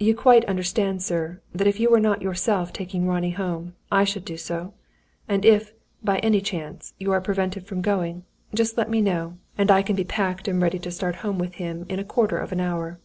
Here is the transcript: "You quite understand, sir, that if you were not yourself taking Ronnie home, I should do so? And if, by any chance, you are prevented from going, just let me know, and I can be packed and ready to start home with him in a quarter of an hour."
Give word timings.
"You 0.00 0.16
quite 0.16 0.44
understand, 0.46 1.00
sir, 1.00 1.40
that 1.54 1.68
if 1.68 1.78
you 1.78 1.88
were 1.88 2.00
not 2.00 2.20
yourself 2.22 2.72
taking 2.72 3.06
Ronnie 3.06 3.30
home, 3.30 3.76
I 3.88 4.02
should 4.02 4.24
do 4.24 4.36
so? 4.36 4.74
And 5.28 5.44
if, 5.44 5.72
by 6.02 6.18
any 6.18 6.40
chance, 6.40 6.92
you 6.98 7.12
are 7.12 7.20
prevented 7.20 7.64
from 7.64 7.80
going, 7.80 8.24
just 8.52 8.76
let 8.76 8.90
me 8.90 9.00
know, 9.00 9.38
and 9.56 9.70
I 9.70 9.82
can 9.82 9.94
be 9.94 10.02
packed 10.02 10.48
and 10.48 10.60
ready 10.60 10.80
to 10.80 10.90
start 10.90 11.14
home 11.22 11.38
with 11.38 11.54
him 11.54 11.86
in 11.88 12.00
a 12.00 12.04
quarter 12.04 12.36
of 12.38 12.50
an 12.50 12.58
hour." 12.58 12.98